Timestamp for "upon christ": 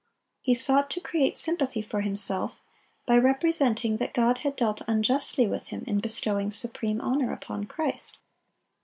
7.31-8.17